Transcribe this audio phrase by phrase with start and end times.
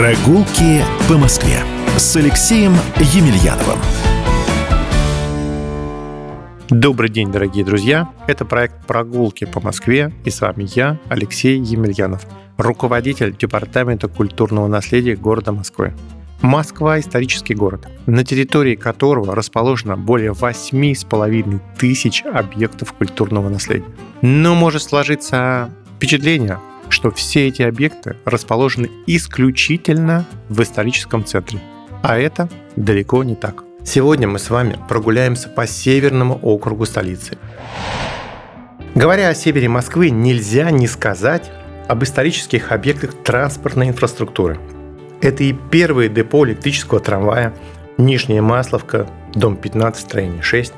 [0.00, 1.58] Прогулки по Москве
[1.98, 3.78] с Алексеем Емельяновым.
[6.70, 8.10] Добрый день, дорогие друзья!
[8.26, 12.26] Это проект «Прогулки по Москве» и с вами я, Алексей Емельянов,
[12.56, 15.92] руководитель Департамента культурного наследия города Москвы.
[16.40, 23.84] Москва– исторический город, на территории которого расположено более 8,5 тысяч объектов культурного наследия.
[24.22, 26.58] Но может сложиться впечатление,
[26.90, 31.60] что все эти объекты расположены исключительно в историческом центре.
[32.02, 33.64] А это далеко не так.
[33.84, 37.38] Сегодня мы с вами прогуляемся по северному округу столицы.
[38.94, 41.50] Говоря о севере Москвы, нельзя не сказать
[41.88, 44.58] об исторических объектах транспортной инфраструктуры.
[45.22, 47.54] Это и первое депо электрического трамвая,
[47.98, 50.72] Нижняя Масловка, дом 15, строение 6,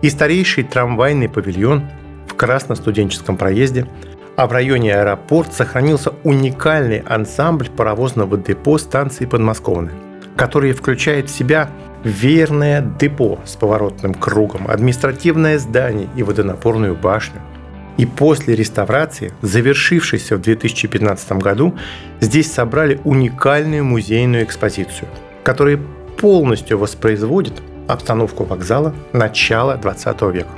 [0.00, 1.88] и старейший трамвайный павильон
[2.26, 3.86] в Красно-студенческом проезде–
[4.36, 9.92] а в районе аэропорт сохранился уникальный ансамбль паровозного депо станции подмосковной,
[10.36, 11.70] который включает в себя
[12.04, 17.40] верное депо с поворотным кругом, административное здание и водонапорную башню.
[17.98, 21.76] И после реставрации, завершившейся в 2015 году,
[22.20, 25.08] здесь собрали уникальную музейную экспозицию,
[25.44, 25.78] которая
[26.16, 27.54] полностью воспроизводит
[27.88, 30.48] обстановку вокзала начала 20 века.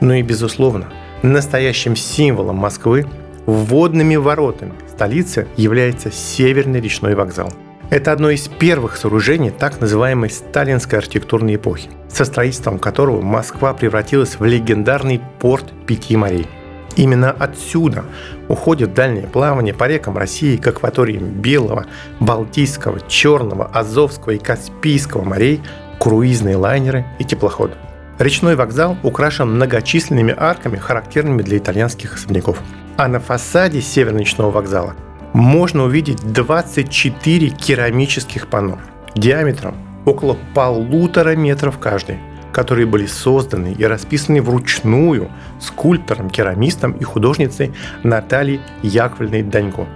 [0.00, 0.86] Ну и, безусловно,
[1.22, 3.06] Настоящим символом Москвы,
[3.46, 7.52] вводными воротами столицы является Северный речной вокзал.
[7.90, 14.40] Это одно из первых сооружений так называемой сталинской архитектурной эпохи, со строительством которого Москва превратилась
[14.40, 16.48] в легендарный порт пяти морей.
[16.96, 18.04] Именно отсюда
[18.48, 21.86] уходит дальнее плавание по рекам России к акваториям Белого,
[22.18, 25.60] Балтийского, Черного, Азовского и Каспийского морей,
[26.00, 27.74] круизные лайнеры и теплоходы.
[28.18, 32.60] Речной вокзал украшен многочисленными арками, характерными для итальянских особняков.
[32.96, 34.94] А на фасаде Северного вокзала
[35.32, 38.78] можно увидеть 24 керамических панно
[39.14, 42.18] диаметром около полутора метров каждый,
[42.52, 47.72] которые были созданы и расписаны вручную скульптором, керамистом и художницей
[48.02, 49.86] Натальей Яковлевной Данько.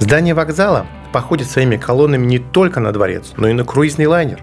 [0.00, 4.40] Здание вокзала походит своими колоннами не только на дворец, но и на круизный лайнер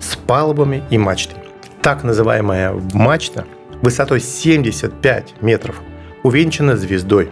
[0.00, 1.47] с палубами и мачтами
[1.88, 3.46] так называемая мачта
[3.80, 5.80] высотой 75 метров
[6.22, 7.30] увенчана звездой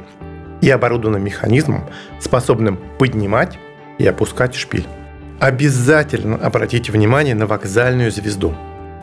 [0.62, 1.84] и оборудована механизмом,
[2.20, 3.58] способным поднимать
[3.98, 4.86] и опускать шпиль.
[5.40, 8.54] Обязательно обратите внимание на вокзальную звезду.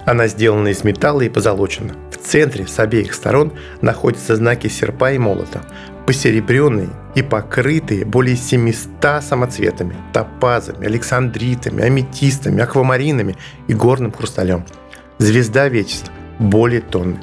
[0.07, 1.93] Она сделана из металла и позолочена.
[2.09, 5.61] В центре с обеих сторон находятся знаки серпа и молота,
[6.07, 13.37] посеребренные и покрытые более 700 самоцветами, топазами, александритами, аметистами, аквамаринами
[13.67, 14.65] и горным хрусталем–
[15.23, 17.17] Звезда Вечества более тонны.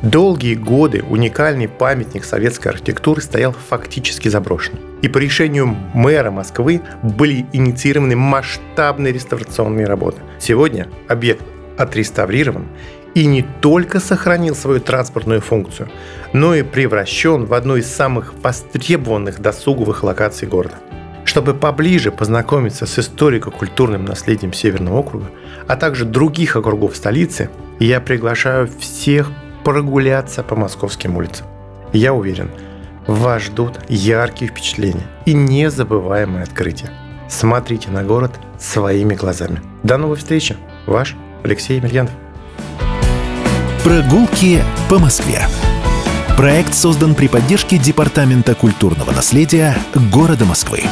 [0.00, 4.78] Долгие годы уникальный памятник советской архитектуры стоял фактически заброшен.
[5.02, 10.22] И по решению мэра Москвы были инициированы масштабные реставрационные работы.
[10.38, 11.44] Сегодня объект
[11.76, 12.68] отреставрирован
[13.14, 15.90] и не только сохранил свою транспортную функцию,
[16.32, 20.76] но и превращен в одну из самых востребованных досуговых локаций города.
[21.26, 25.26] Чтобы поближе познакомиться с историко-культурным наследием Северного округа,
[25.66, 27.50] а также других округов столицы,
[27.80, 29.30] я приглашаю всех
[29.64, 31.46] прогуляться по московским улицам.
[31.92, 32.48] Я уверен,
[33.08, 36.90] вас ждут яркие впечатления и незабываемые открытия.
[37.28, 39.60] Смотрите на город своими глазами.
[39.82, 40.56] До новой встречи.
[40.86, 42.12] Ваш Алексей Емельянов.
[43.82, 45.40] Прогулки по Москве.
[46.36, 49.76] Проект создан при поддержке Департамента культурного наследия
[50.12, 50.82] города Москвы.